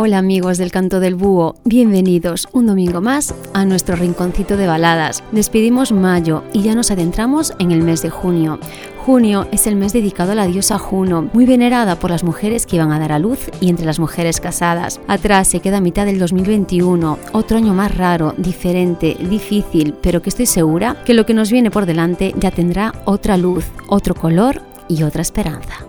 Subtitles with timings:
[0.00, 5.24] Hola amigos del Canto del Búho, bienvenidos un domingo más a nuestro rinconcito de baladas.
[5.32, 8.60] Despedimos mayo y ya nos adentramos en el mes de junio.
[9.04, 12.76] Junio es el mes dedicado a la diosa Juno, muy venerada por las mujeres que
[12.76, 15.00] iban a dar a luz y entre las mujeres casadas.
[15.08, 20.46] Atrás se queda mitad del 2021, otro año más raro, diferente, difícil, pero que estoy
[20.46, 25.02] segura que lo que nos viene por delante ya tendrá otra luz, otro color y
[25.02, 25.88] otra esperanza.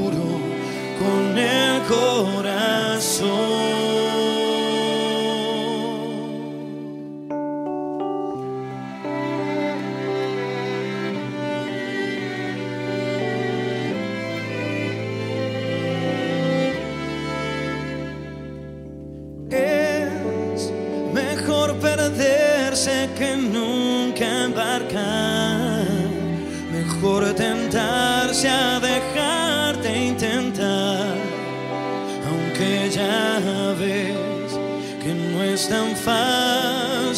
[1.01, 3.80] con el corazón.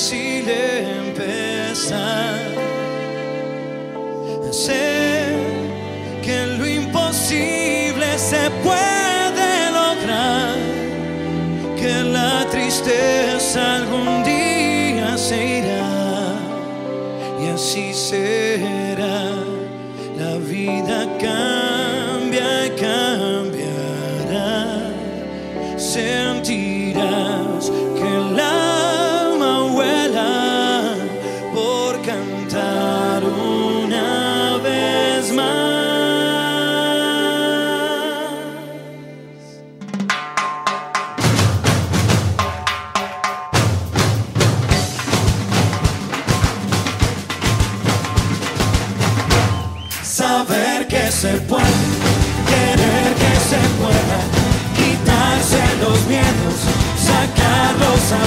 [0.03, 0.50] Fácil
[1.08, 2.41] empezar.
[4.52, 5.31] Sé
[6.22, 10.56] que lo imposible se puede lograr,
[11.78, 16.35] que la tristeza algún día se irá
[17.41, 18.42] y así será.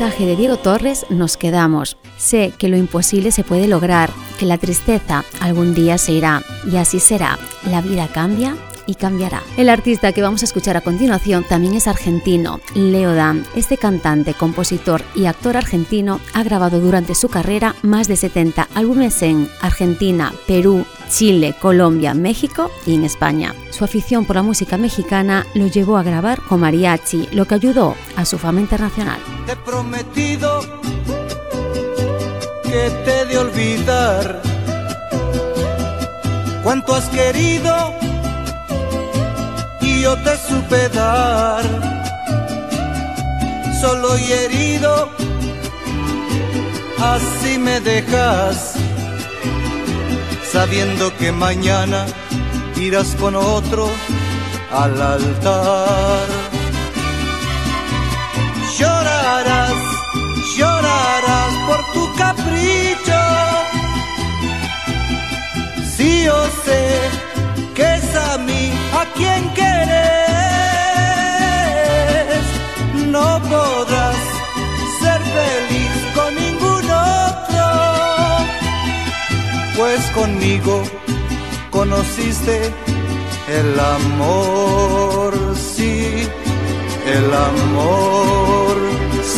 [0.00, 1.96] mensaje de Diego Torres nos quedamos.
[2.16, 6.40] Sé que lo imposible se puede lograr, que la tristeza algún día se irá
[6.70, 7.36] y así será.
[7.68, 8.56] La vida cambia
[8.86, 9.42] y cambiará.
[9.56, 13.44] El artista que vamos a escuchar a continuación también es argentino, Leo Dan.
[13.56, 19.20] Este cantante, compositor y actor argentino ha grabado durante su carrera más de 70 álbumes
[19.22, 23.52] en Argentina, Perú, Chile, Colombia, México y en España.
[23.70, 27.96] Su afición por la música mexicana lo llevó a grabar con mariachi, lo que ayudó
[28.14, 29.18] a su fama internacional.
[29.48, 30.60] Te he prometido
[32.64, 34.42] que te de olvidar
[36.62, 37.98] cuánto has querido
[40.02, 41.64] yo te supe dar,
[43.80, 45.10] solo y herido,
[46.98, 48.74] así me dejas,
[50.50, 52.06] sabiendo que mañana
[52.76, 53.88] irás con otro
[54.70, 56.37] al altar.
[58.78, 59.80] Llorarás,
[60.56, 63.20] llorarás por tu capricho,
[65.96, 66.82] sí yo sé
[67.74, 68.70] que es a mí
[69.00, 69.74] a quien que
[73.14, 74.16] no podrás
[75.00, 77.66] ser feliz con ningún otro,
[79.76, 80.82] pues conmigo
[81.70, 82.72] conociste
[83.48, 86.28] el amor, sí,
[87.06, 88.67] el amor,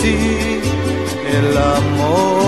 [0.00, 0.61] sí,
[1.26, 2.41] el amor.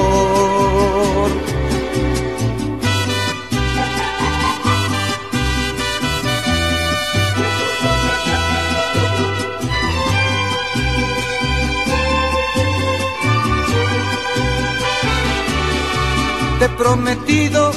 [16.58, 17.72] te prometido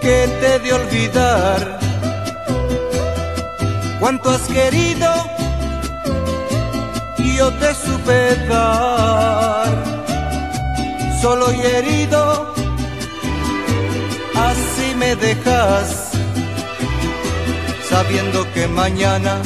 [0.00, 1.78] que te de olvidar
[4.00, 5.27] cuánto has querido
[7.38, 9.68] yo te supe dar
[11.22, 12.54] solo y herido
[14.34, 16.10] así me dejas
[17.88, 19.40] sabiendo que mañana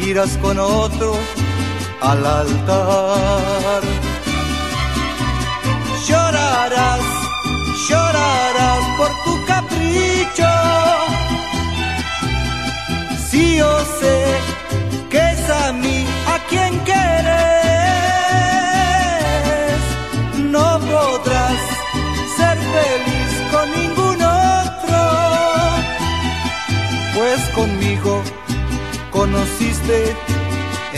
[0.00, 1.16] irás con otro
[2.00, 3.82] al altar.
[6.06, 7.00] Llorarás,
[7.88, 9.37] llorarás por tu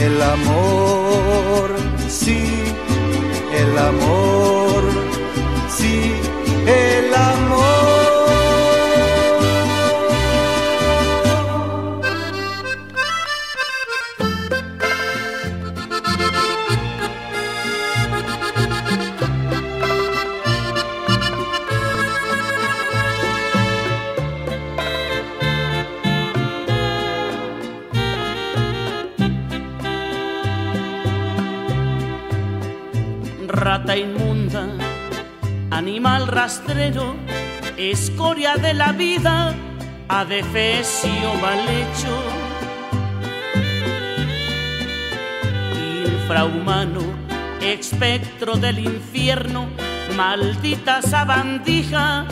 [0.01, 1.77] el amor,
[2.09, 2.43] sí,
[3.55, 4.83] el amor
[5.69, 6.13] sí,
[6.67, 7.80] el amor.
[37.77, 39.55] Escoria de la vida,
[40.09, 42.15] adefesio mal hecho.
[46.07, 47.03] Infrahumano,
[47.61, 49.69] espectro del infierno,
[50.17, 52.25] maldita sabandija,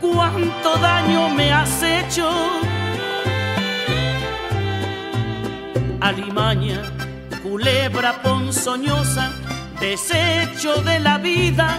[0.00, 2.30] cuánto daño me has hecho.
[6.00, 6.80] Alimaña,
[7.42, 9.30] culebra ponzoñosa,
[9.78, 11.78] desecho de la vida,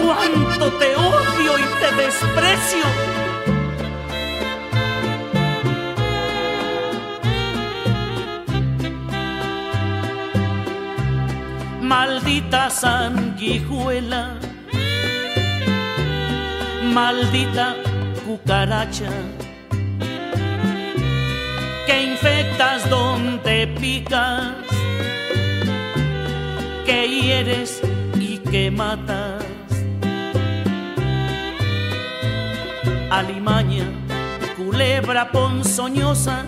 [0.00, 2.84] Cuánto te odio y te desprecio.
[11.90, 14.38] maldita sanguijuela,
[16.94, 17.74] maldita
[18.24, 19.10] cucaracha,
[21.86, 24.54] que infectas donde picas,
[26.86, 27.82] que hieres
[28.50, 29.44] que matas.
[33.10, 33.84] Alimaña,
[34.56, 36.44] culebra ponzoñosa,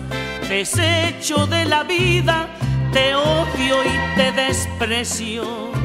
[0.49, 2.47] desecho de la vida
[2.91, 5.82] te odio y te desprecio.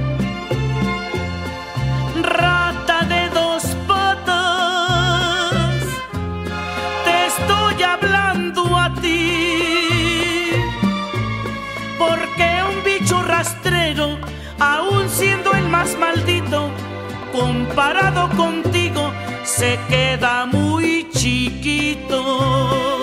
[17.33, 19.13] Comparado contigo,
[19.45, 22.98] se queda muy chiquito.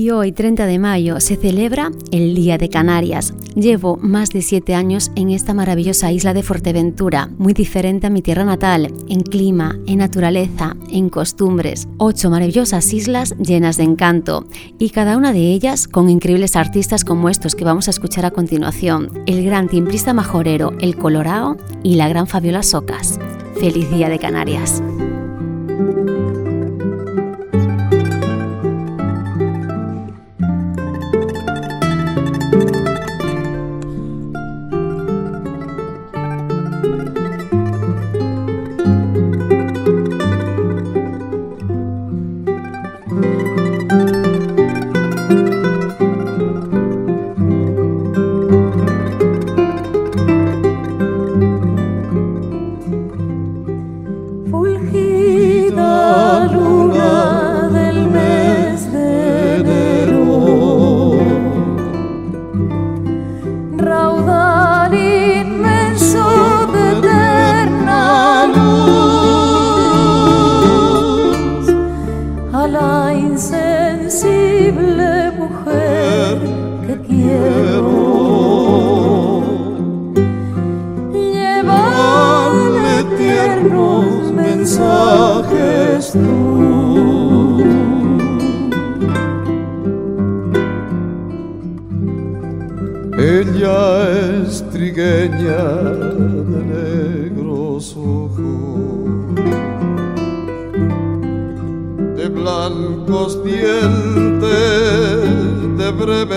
[0.00, 3.34] Y hoy, 30 de mayo, se celebra el Día de Canarias.
[3.54, 8.22] Llevo más de siete años en esta maravillosa isla de Fuerteventura, muy diferente a mi
[8.22, 11.86] tierra natal, en clima, en naturaleza, en costumbres.
[11.98, 14.46] Ocho maravillosas islas llenas de encanto,
[14.78, 18.30] y cada una de ellas con increíbles artistas como estos que vamos a escuchar a
[18.30, 23.18] continuación, el gran timplista majorero El Colorao y la gran Fabiola Socas.
[23.60, 24.82] ¡Feliz Día de Canarias!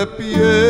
[0.06, 0.63] pie.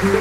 [0.00, 0.16] Fulgida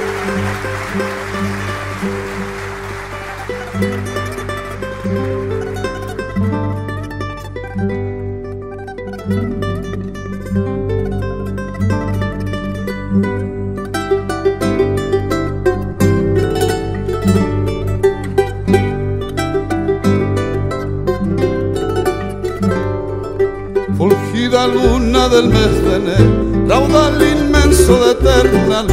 [24.67, 28.83] luna del mes de enero, raudal inmenso de eterna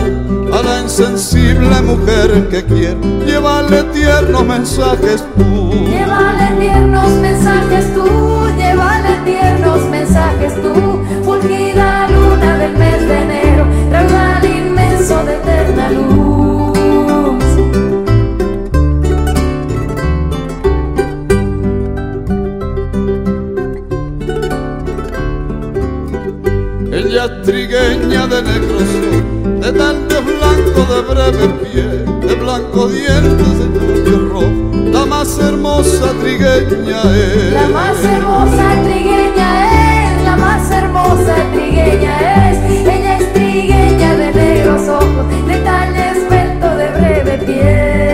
[0.98, 5.70] insensible mujer que quiere, llévale tiernos mensajes tú.
[5.90, 14.44] Llévale tiernos mensajes tú, llévale tiernos mensajes tú, fulgida luna del mes de enero, raudal
[14.46, 16.76] inmenso de eterna luz.
[26.90, 28.78] Ella trigueña de negro
[36.20, 37.52] trigueña es.
[37.52, 42.58] La más hermosa trigueña es, la más hermosa trigueña es.
[42.86, 48.06] Ella es trigueña de negros ojos, de talle esbelto de breve piel.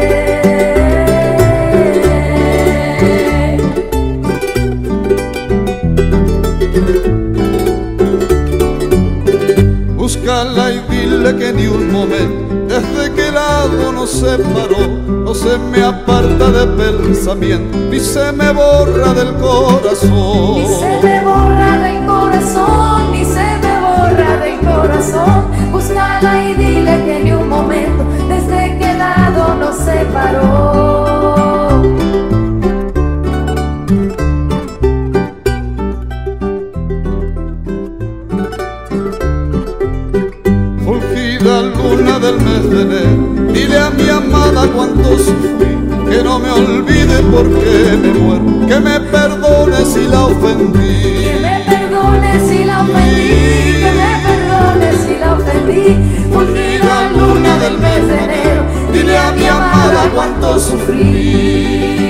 [9.97, 15.02] Búscala y dile que ni un momento, desde que lado nos separó,
[15.53, 20.55] se me aparta de pensamiento, ni se me borra del corazón.
[20.55, 25.45] Ni se me borra del corazón, ni se me borra del corazón.
[25.71, 31.13] Búscala y dile que ni un momento, desde que lado nos separó.
[40.85, 43.32] Fulgida luna del mes de enero,
[44.63, 45.77] amada cuánto sufrí,
[46.09, 51.03] que no me olvide porque me muero, que me perdone si la ofendí.
[51.25, 55.99] Que me perdone si la ofendí, que me perdone si la ofendí.
[56.33, 62.03] Fulgida luna del mes de enero, dile a mi amada cuánto sufrí.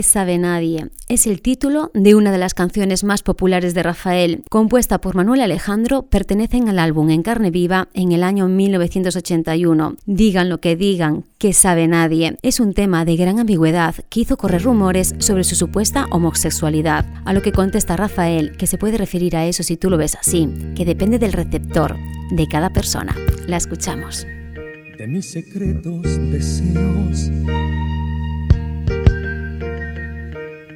[0.00, 0.88] ¿Qué sabe nadie?
[1.10, 5.42] Es el título de una de las canciones más populares de Rafael, compuesta por Manuel
[5.42, 9.96] Alejandro, pertenecen al álbum En carne viva en el año 1981.
[10.06, 12.38] Digan lo que digan, ¿qué sabe nadie?
[12.40, 17.34] Es un tema de gran ambigüedad que hizo correr rumores sobre su supuesta homosexualidad, a
[17.34, 20.48] lo que contesta Rafael que se puede referir a eso si tú lo ves así,
[20.74, 21.98] que depende del receptor,
[22.30, 23.14] de cada persona.
[23.46, 24.26] La escuchamos.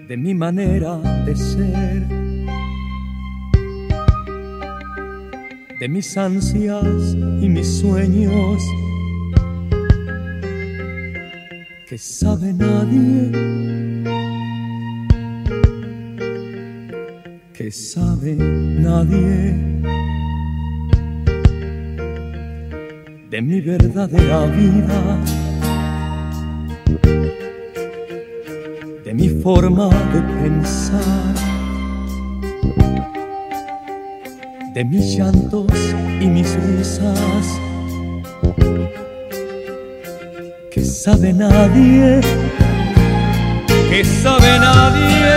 [0.08, 2.06] De mi manera de ser,
[5.80, 8.62] de mis ansias y mis sueños,
[11.88, 13.30] que sabe nadie,
[17.52, 19.74] que sabe nadie.
[23.34, 25.18] de mi verdadera vida,
[29.14, 31.35] mi forma de pensar,
[34.74, 35.66] de mis llantos
[36.20, 37.46] y mis risas,
[40.72, 42.20] que sabe nadie,
[43.88, 45.37] que sabe nadie,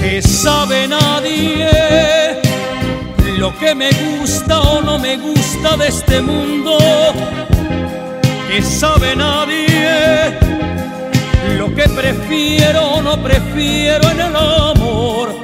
[0.00, 1.68] que sabe nadie
[3.38, 6.78] lo que me gusta o no me gusta de este mundo,
[8.48, 10.43] que sabe nadie,
[11.94, 15.34] prefiero o no prefiero en el amor.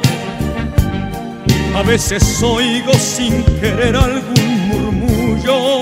[1.77, 5.81] A veces oigo sin querer algún murmullo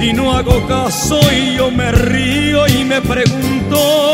[0.00, 4.12] y no hago caso y yo me río y me pregunto,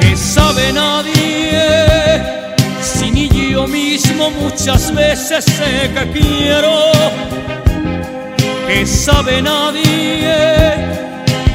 [0.00, 1.32] ¿qué sabe nadie?
[3.66, 6.92] mismo muchas veces sé que quiero,
[8.66, 10.71] que sabe nadie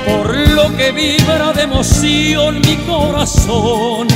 [0.08, 4.08] por lo que vibra de emoción mi corazón,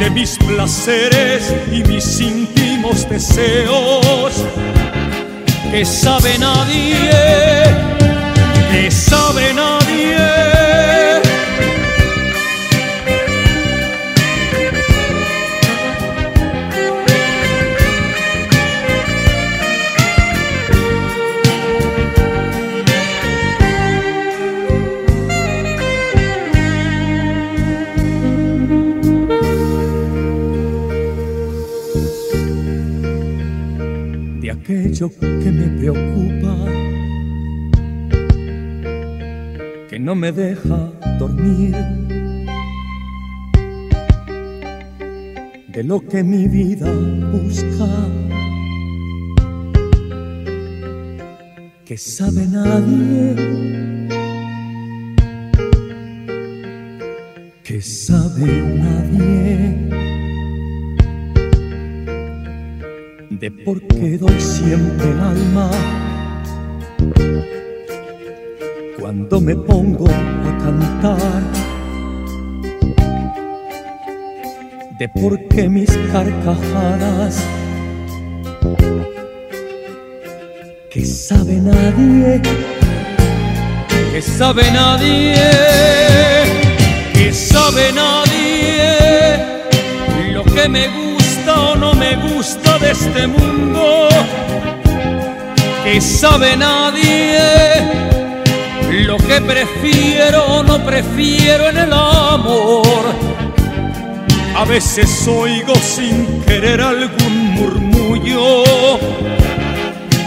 [0.00, 4.44] de mis placeres y mis íntimos deseos,
[5.70, 7.10] que sabe nadie,
[8.70, 9.79] que sabe nadie
[34.58, 36.56] que me preocupa,
[39.88, 41.76] que no me deja dormir,
[45.68, 46.92] de lo que mi vida
[47.32, 47.86] busca,
[51.84, 53.36] que sabe nadie,
[57.62, 58.46] que sabe
[58.78, 60.09] nadie.
[63.40, 65.70] De por qué doy siempre el alma.
[68.98, 71.42] Cuando me pongo a cantar,
[74.98, 77.42] de por qué mis carcajadas
[80.90, 82.42] que sabe nadie,
[84.12, 85.34] que sabe nadie,
[87.14, 88.80] que sabe nadie
[90.34, 90.99] lo que me gusta
[91.76, 94.08] no me gusta de este mundo
[95.84, 97.38] que sabe nadie
[99.06, 103.04] lo que prefiero o no prefiero en el amor.
[104.56, 108.64] A veces oigo sin querer algún murmullo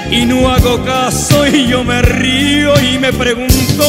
[0.10, 3.84] y no hago caso y yo me río y me pregunto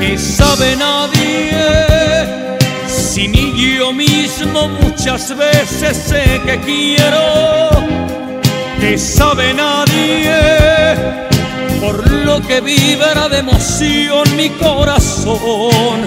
[0.00, 1.95] ¿qué sabe nadie?
[3.16, 7.70] Si ni yo mismo muchas veces sé que quiero,
[8.78, 10.36] que sabe nadie,
[11.80, 16.02] por lo que vibra de emoción mi corazón,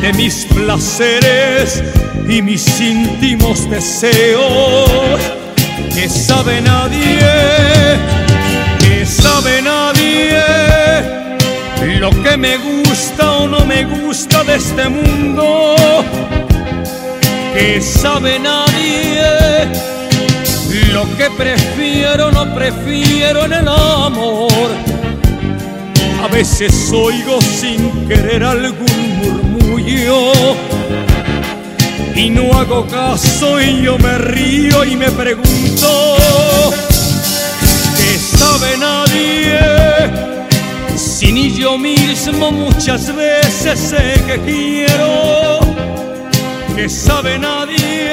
[0.00, 1.82] de mis placeres
[2.26, 5.20] y mis íntimos deseos,
[5.94, 7.20] que sabe nadie,
[8.78, 9.95] que sabe nadie
[11.98, 15.74] lo que me gusta o no me gusta de este mundo
[17.54, 19.26] que sabe nadie
[20.92, 24.70] lo que prefiero no prefiero en el amor.
[26.22, 30.32] A veces oigo sin querer algún murmullo
[32.14, 36.16] y no hago caso y yo me río y me pregunto
[37.96, 40.35] ¿qué sabe nadie
[41.18, 45.60] si ni yo mismo muchas veces sé que quiero,
[46.76, 48.12] que sabe nadie,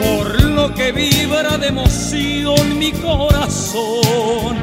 [0.00, 4.56] por lo que vibra de emoción mi corazón,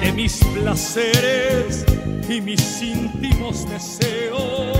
[0.00, 1.84] de mis placeres
[2.28, 4.78] y mis íntimos deseos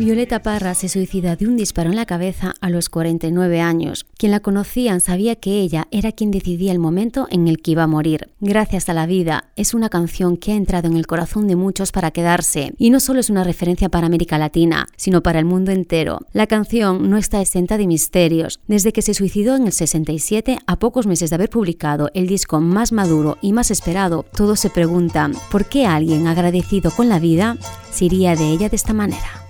[0.00, 4.06] Violeta Parra se suicida de un disparo en la cabeza a los 49 años.
[4.16, 7.82] Quien la conocían sabía que ella era quien decidía el momento en el que iba
[7.82, 8.30] a morir.
[8.40, 11.92] Gracias a la vida es una canción que ha entrado en el corazón de muchos
[11.92, 15.70] para quedarse y no solo es una referencia para América Latina, sino para el mundo
[15.70, 16.20] entero.
[16.32, 18.58] La canción no está exenta de misterios.
[18.68, 22.58] Desde que se suicidó en el 67, a pocos meses de haber publicado el disco
[22.58, 27.58] más maduro y más esperado, todos se preguntan ¿por qué alguien agradecido con la vida
[27.92, 29.49] se iría de ella de esta manera?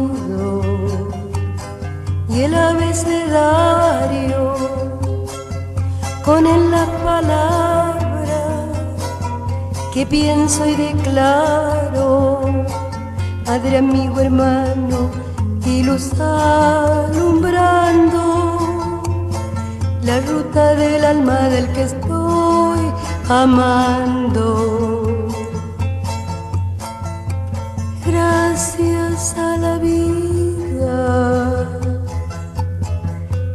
[6.23, 8.67] con él las palabras
[9.93, 12.41] que pienso y declaro,
[13.45, 15.09] padre, amigo, hermano,
[15.65, 18.19] y luz alumbrando
[20.03, 22.79] la ruta del alma del que estoy
[23.29, 24.80] amando.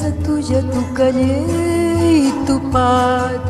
[0.00, 1.10] सत्तु यत् के
[2.46, 3.49] तु पार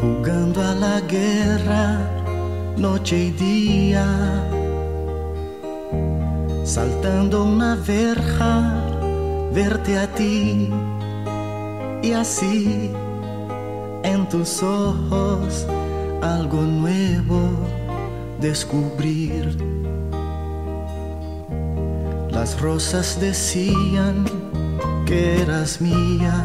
[0.00, 1.98] Jugando a la guerra,
[2.76, 4.06] noche y día.
[6.64, 8.74] Saltando una verja,
[9.52, 10.70] verte a ti.
[12.02, 12.90] Y así,
[14.02, 15.66] en tus ojos,
[16.22, 17.40] algo nuevo
[18.40, 19.56] descubrir.
[22.30, 24.24] Las rosas decían
[25.04, 26.44] que eras mía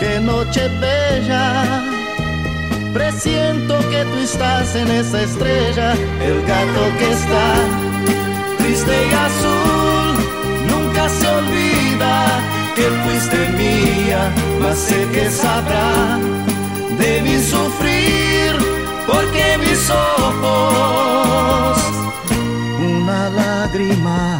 [0.00, 1.84] qué noche bella.
[2.92, 7.46] Presiento que tú estás en esa estrella, el gato que está
[8.58, 10.12] triste y azul,
[10.72, 12.14] nunca se olvida
[12.74, 16.18] que fuiste mía, mas sé que sabrá
[16.98, 18.30] de mi sufrir
[19.90, 21.78] ojos
[22.80, 24.39] una lágrima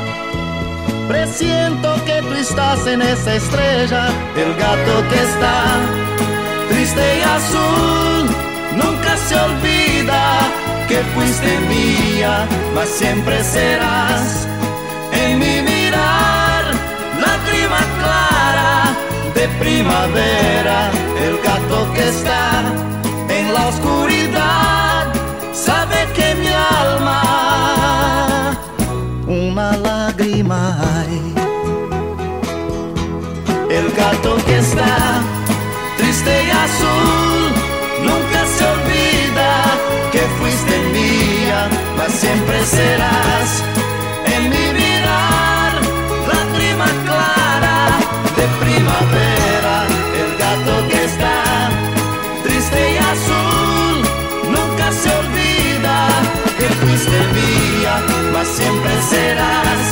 [1.07, 5.63] Presiento que tú estás en esa estrella, el gato que está
[6.69, 8.29] triste y azul.
[8.75, 10.39] Nunca se olvida
[10.87, 14.47] que fuiste mía, mas siempre serás
[15.11, 16.63] en mi mirar,
[17.25, 18.95] lágrima clara
[19.35, 20.89] de primavera,
[21.25, 22.63] el gato que está
[23.29, 25.13] en la oscuridad,
[25.53, 27.31] sabe que mi alma
[29.27, 29.71] una
[33.69, 35.21] El gato que está
[35.97, 37.51] triste y azul,
[38.03, 39.51] nunca se olvida
[40.11, 43.63] que fuiste mía, mas siempre serás
[44.25, 45.71] en mi mirar,
[46.33, 47.79] lágrima clara
[48.35, 49.85] de primavera,
[50.21, 51.69] el gato que está
[52.43, 54.01] triste y azul,
[54.51, 56.07] nunca se olvida
[56.59, 59.90] que fuiste mía, mas siempre serás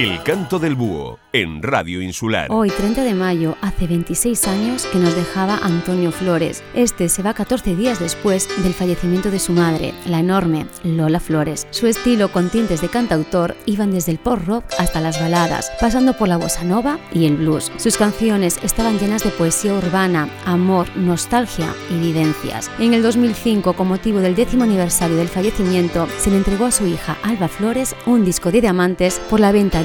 [0.00, 2.46] El canto del búho en Radio Insular.
[2.50, 6.64] Hoy, 30 de mayo, hace 26 años que nos dejaba Antonio Flores.
[6.74, 11.66] Este se va 14 días después del fallecimiento de su madre, la enorme Lola Flores.
[11.70, 16.16] Su estilo con tintes de cantautor iban desde el pop rock hasta las baladas, pasando
[16.16, 17.70] por la bossa nova y el blues.
[17.76, 22.70] Sus canciones estaban llenas de poesía urbana, amor, nostalgia y vivencias.
[22.78, 26.86] En el 2005, con motivo del décimo aniversario del fallecimiento, se le entregó a su
[26.86, 29.84] hija Alba Flores un disco de diamantes por la venta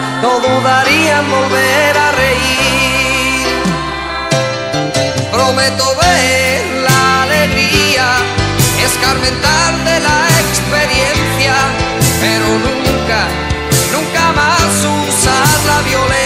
[0.21, 3.47] no dudaría en volver a reír.
[5.31, 8.07] Prometo ver la alegría,
[8.85, 11.53] escarmentar de la experiencia,
[12.21, 13.21] pero nunca,
[13.91, 14.71] nunca más
[15.07, 16.20] usar la violencia.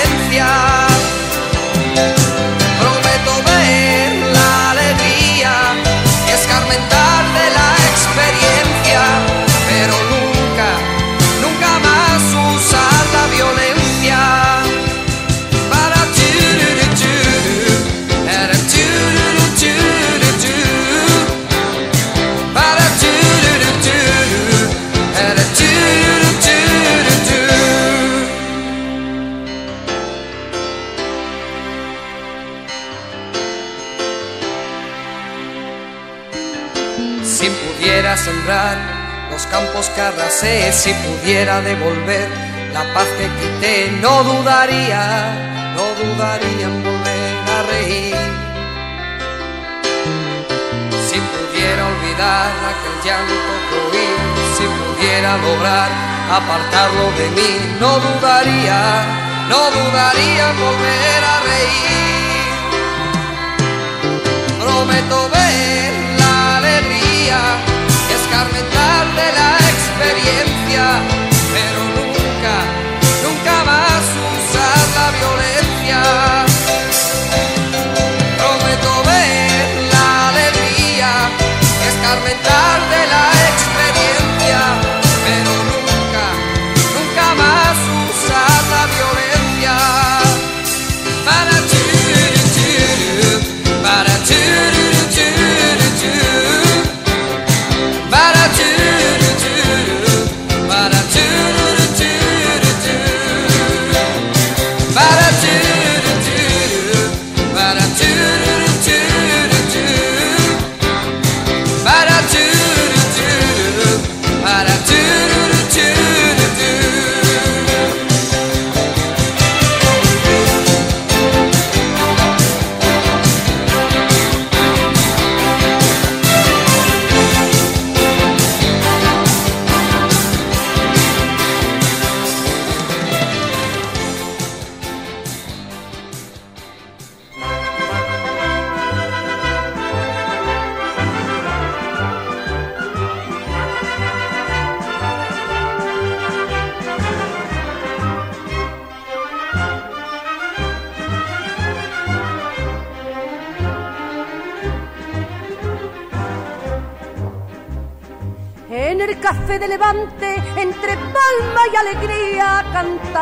[40.72, 42.30] Si pudiera devolver
[42.74, 45.04] la paz que quité, no dudaría,
[45.76, 48.16] no dudaría en volver a reír.
[51.08, 53.54] Si pudiera olvidar aquel llanto
[53.92, 54.06] que
[54.56, 55.90] si pudiera lograr
[56.32, 58.80] apartarlo de mí, no dudaría,
[59.50, 62.46] no dudaría en volver a reír.
[64.60, 67.40] Prometo ver la alegría,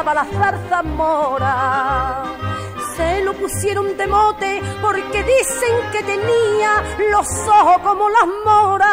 [0.04, 2.24] cantaba la zarza mora.
[2.96, 8.90] Se lo pusieron de mote porque dicen que tenía los ojos como las moras.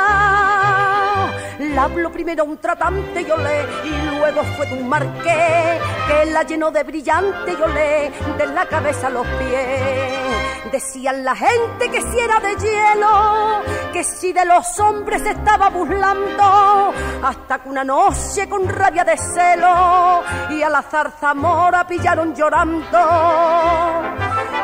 [1.75, 6.71] La habló primero un tratante y y luego fue de un marqués que la llenó
[6.71, 10.73] de brillante y olé, de la cabeza a los pies.
[10.73, 13.63] Decían la gente que si era de hielo,
[13.93, 20.23] que si de los hombres estaba burlando, hasta que una noche con rabia de celo
[20.51, 22.99] y a la zarzamora pillaron llorando.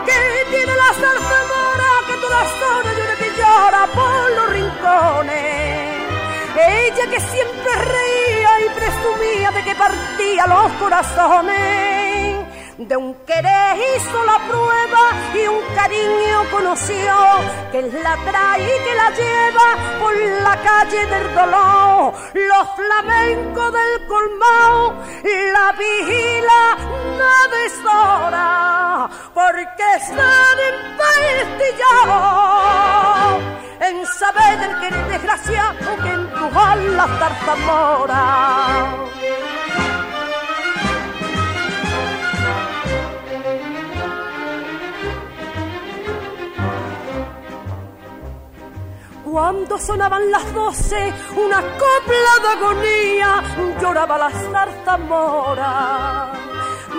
[0.04, 5.86] ¿Qué tiene la zarzamora que todas horas llora que llora por los rincones?
[6.68, 12.05] Ella que siempre reía y presumía de que partía los corazones.
[12.78, 17.14] De un querer hizo la prueba y un cariño conoció
[17.72, 22.12] que la trae y que la lleva por la calle del dolor.
[22.34, 24.94] Los flamencos del colmao
[25.52, 26.76] la vigila
[27.18, 30.96] no deshora porque están en
[34.18, 37.06] saber del querer desgraciado que empujó a la
[49.30, 53.42] Cuando sonaban las doce, una copla de agonía
[53.80, 56.30] lloraba la zarzamora.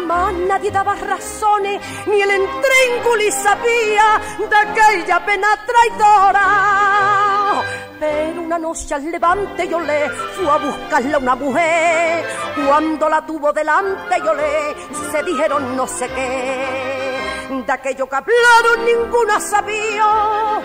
[0.06, 7.64] Mas nadie daba razones, ni el entrénguli sabía de aquella pena traidora.
[7.98, 12.26] Pero una noche al levante yo le fue a buscarla una mujer.
[12.68, 14.76] Cuando la tuvo delante yo le
[15.12, 17.07] se dijeron no sé qué.
[17.50, 20.60] De aquello que hablaron ninguna sabía.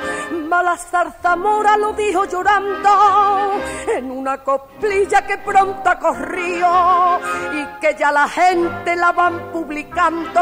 [0.49, 7.20] Mala zarzamora lo dijo llorando en una coplilla que pronto corrió
[7.53, 10.41] y que ya la gente la van publicando.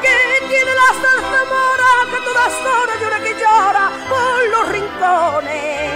[0.00, 5.92] ¿Qué tiene la zarzamora que todas horas llora que llora por los rincones?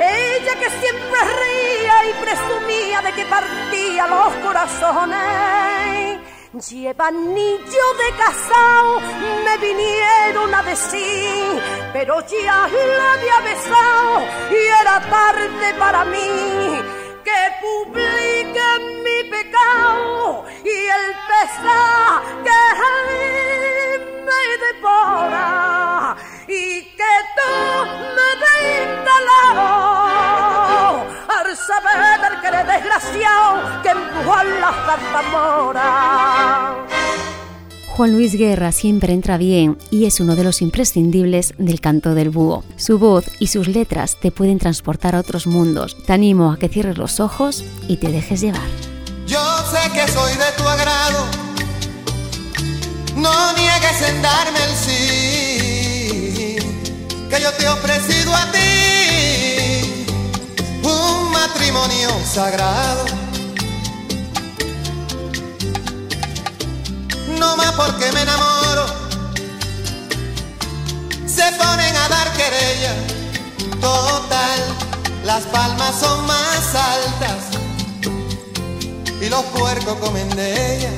[0.00, 6.29] Ella que siempre reía y presumía de que partía los corazones.
[6.52, 9.00] Lleva anillo de casao,
[9.44, 14.18] me vinieron a decir, pero ya la había besado
[14.50, 16.82] y era tarde para mí.
[17.22, 22.60] Que publiquen mi pecado y el pesar que
[24.26, 26.16] me devora
[26.48, 27.52] y que tú
[28.16, 29.99] me rindas
[31.70, 36.74] del que eres desgraciado que empujó a la zarzamora.
[37.88, 42.30] Juan Luis Guerra siempre entra bien y es uno de los imprescindibles del canto del
[42.30, 42.64] búho.
[42.76, 45.96] Su voz y sus letras te pueden transportar a otros mundos.
[46.06, 48.68] Te animo a que cierres los ojos y te dejes llevar.
[49.26, 49.40] Yo
[49.70, 51.26] sé que soy de tu agrado,
[53.16, 56.56] no niegues en darme el sí,
[57.28, 58.79] que yo te he ofrecido a ti
[61.40, 63.04] matrimonio sagrado.
[67.38, 68.84] No más porque me enamoro,
[71.26, 72.94] se ponen a dar querella.
[73.80, 74.60] Total,
[75.24, 77.40] las palmas son más altas
[79.22, 80.92] y los puercos comen de ella.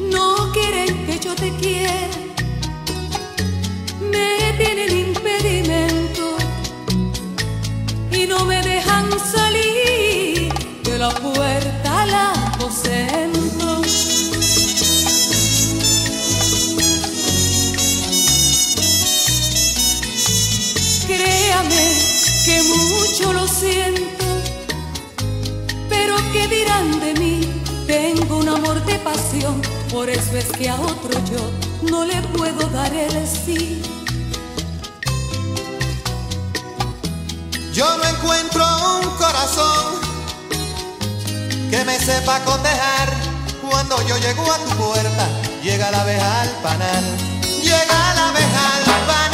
[0.00, 2.08] No quieren que yo te quiera,
[4.10, 6.36] me tienen impedimento
[8.12, 10.52] y no me dejan salir
[10.84, 13.82] de la puerta al aposento.
[21.06, 21.84] Créame
[22.44, 24.24] que mucho lo siento,
[25.88, 27.40] pero ¿qué dirán de mí?
[27.86, 32.68] Tengo un amor de pasión, por eso es que a otro yo no le puedo
[32.68, 33.80] dar el sí.
[37.78, 38.64] Yo no encuentro
[38.98, 40.00] un corazón
[41.70, 43.08] que me sepa cotejar.
[43.70, 45.28] Cuando yo llego a tu puerta,
[45.62, 47.04] llega la abeja al panal.
[47.62, 49.27] Llega la abeja al panal.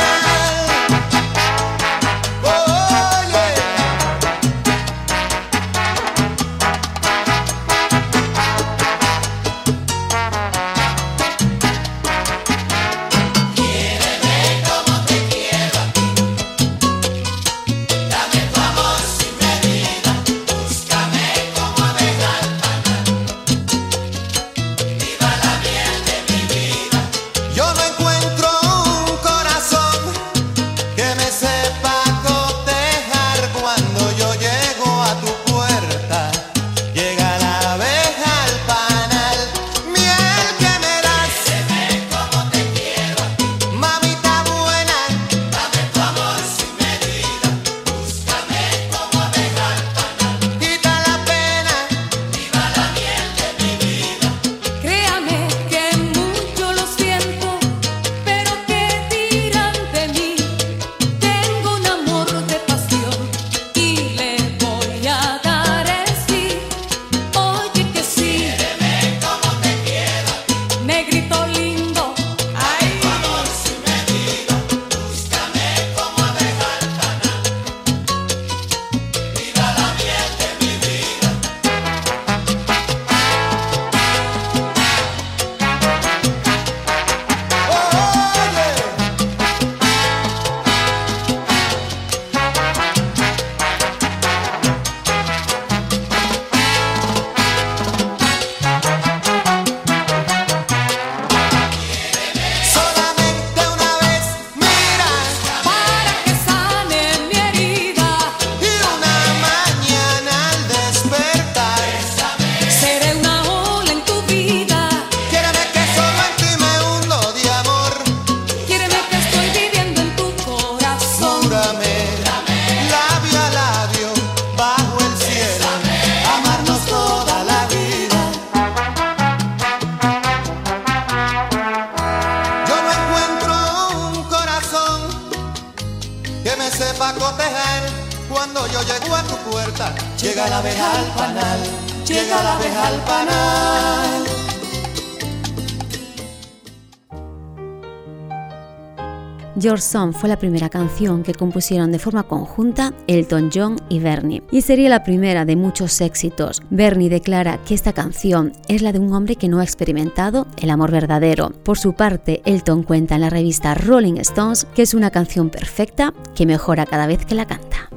[149.64, 154.42] Your Song fue la primera canción que compusieron de forma conjunta Elton John y Bernie,
[154.50, 156.60] y sería la primera de muchos éxitos.
[156.68, 160.68] Bernie declara que esta canción es la de un hombre que no ha experimentado el
[160.68, 161.50] amor verdadero.
[161.62, 166.12] Por su parte, Elton cuenta en la revista Rolling Stones que es una canción perfecta
[166.34, 167.88] que mejora cada vez que la canta.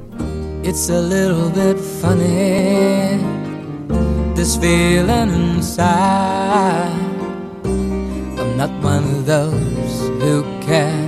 [0.64, 3.18] It's a little bit funny,
[4.34, 6.88] this feeling inside.
[8.38, 11.07] I'm not one of those who can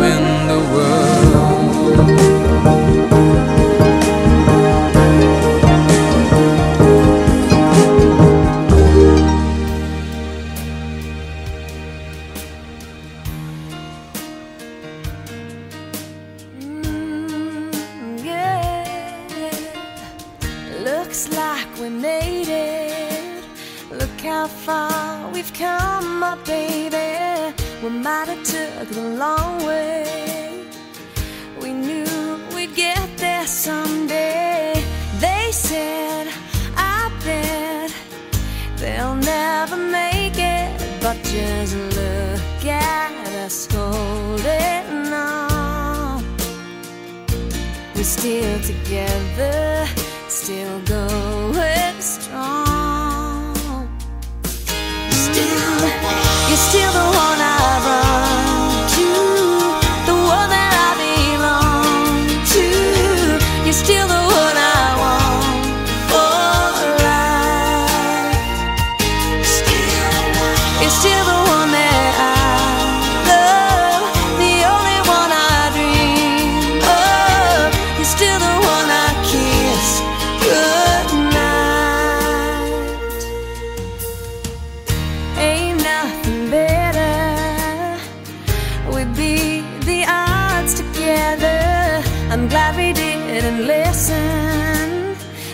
[48.21, 49.70] still together,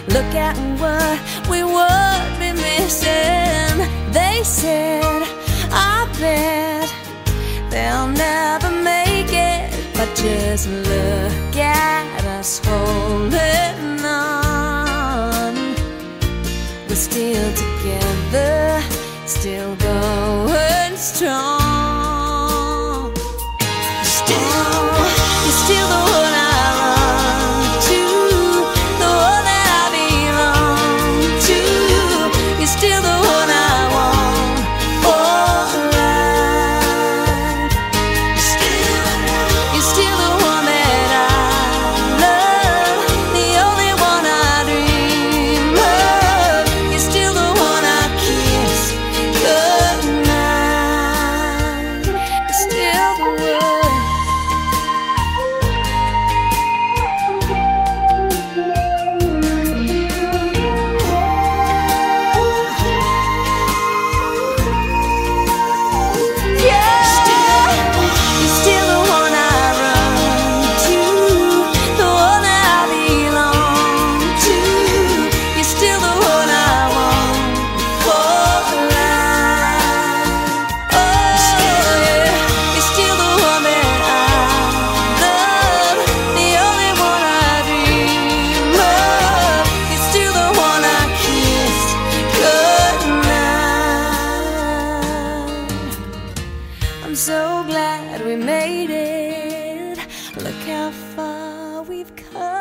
[0.10, 3.78] Look at what we would be missing.
[4.12, 5.22] They said,
[5.70, 6.90] I bet
[7.70, 9.74] they'll never make it.
[9.96, 15.56] But just look at us holding on.
[16.88, 18.82] We're still together,
[19.26, 21.57] still going strong.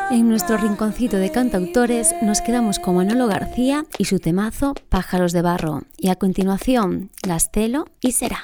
[0.09, 5.41] En nuestro rinconcito de cantautores nos quedamos con Manolo García y su temazo Pájaros de
[5.41, 5.83] Barro.
[5.97, 8.43] Y a continuación, Gastelo y Será.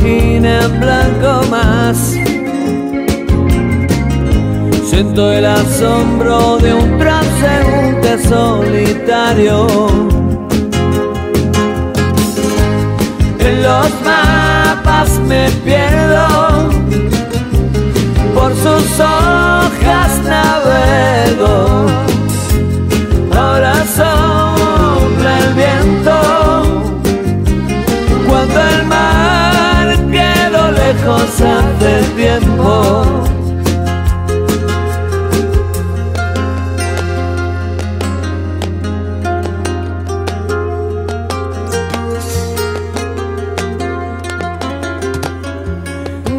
[0.00, 2.14] página en blanco más.
[4.88, 9.66] Siento el asombro de un transeúnte solitario.
[13.38, 16.70] En los mapas me pierdo,
[18.34, 21.86] por sus hojas navego.
[23.32, 26.49] Ahora sopla el viento
[31.00, 32.82] lejos hace tiempo.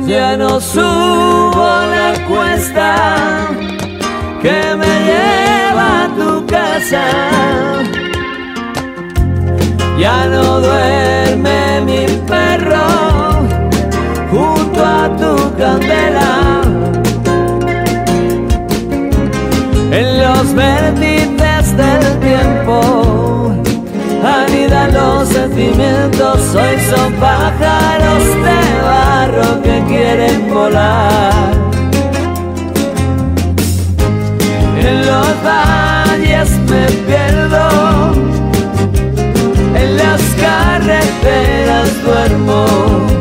[0.07, 3.47] Ya no subo la cuesta
[4.41, 7.05] que me lleva a tu casa
[9.97, 11.11] ya no duerme
[20.62, 23.51] Los vértices del tiempo
[24.24, 31.51] anida sentimientos hoy son pájaros de barro que quieren volar.
[34.78, 38.14] En los valles me pierdo,
[39.76, 43.20] en las carreteras duermo.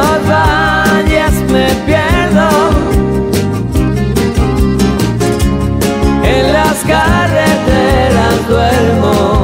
[0.00, 2.48] Los valles me pierdo,
[6.24, 9.39] en las carreteras duermo.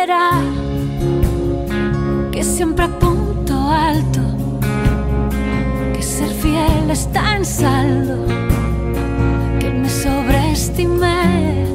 [0.00, 0.30] Será
[2.30, 4.20] que siempre apunto alto,
[5.92, 8.16] que ser fiel está en saldo,
[9.58, 11.66] que me sobreestimé,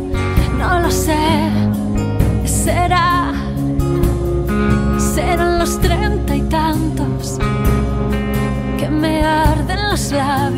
[0.58, 1.26] no lo sé.
[2.46, 3.34] Será,
[4.98, 7.40] serán los treinta y tantos
[8.80, 10.53] que me arden los labios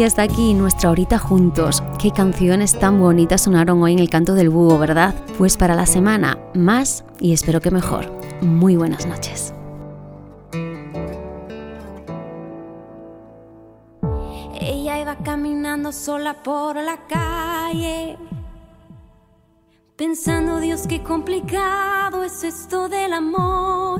[0.00, 1.82] Y hasta aquí nuestra horita juntos.
[1.98, 5.14] Qué canciones tan bonitas sonaron hoy en el canto del búho, ¿verdad?
[5.36, 8.10] Pues para la semana, más y espero que mejor.
[8.40, 9.52] Muy buenas noches.
[14.58, 18.16] Ella iba caminando sola por la calle,
[19.96, 23.99] pensando, Dios, qué complicado es esto del amor.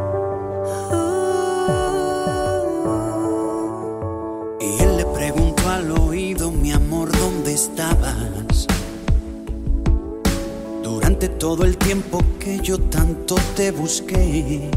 [11.21, 14.71] Durante todo el tiempo que yo tanto te busqué.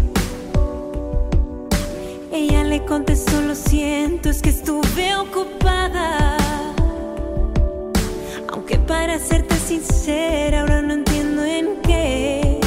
[2.31, 6.37] Ella le contestó, lo siento, es que estuve ocupada.
[8.53, 12.61] Aunque para serte sincera, ahora no entiendo en qué.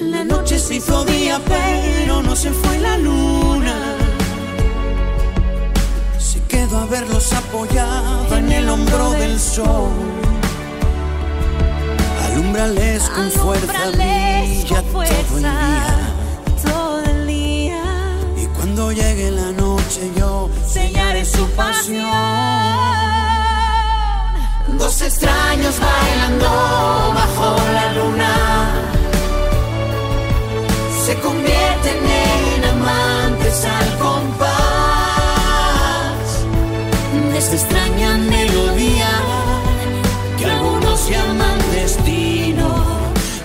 [0.00, 3.76] La noche se hizo día, pero no se fue la luna.
[6.18, 10.27] Se quedó a verlos apoyado en el hombro del sol.
[12.58, 14.82] Alumbrales con fuerza, con todo el día.
[16.64, 17.82] todo el día.
[18.36, 22.04] Y cuando llegue la noche yo sellaré su pasión.
[24.76, 26.46] Dos extraños bailando
[27.14, 28.34] bajo la luna
[31.04, 34.48] se convierten en amantes al compás
[38.30, 38.47] de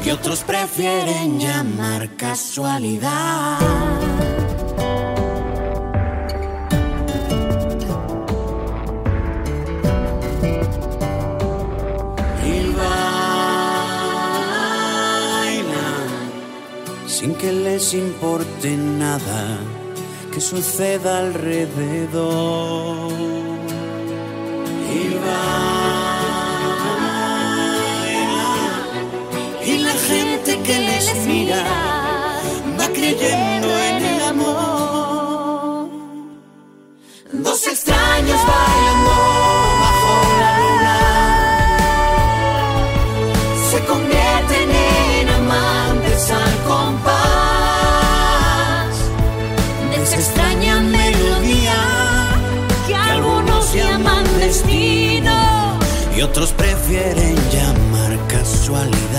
[0.05, 3.57] y otros prefieren llamar casualidad.
[12.45, 12.83] Y bailan
[17.07, 19.59] sin que les importe nada
[20.33, 23.32] que suceda alrededor.
[31.51, 35.89] Va creyendo en el amor.
[37.33, 39.11] Dos extraños bailando
[39.83, 40.99] bajo la luna
[43.71, 47.13] se convierten en amantes al compás
[49.89, 51.79] de esa extraña melodía
[52.87, 55.79] que algunos llaman destino
[56.15, 59.12] y otros prefieren llamar casualidad.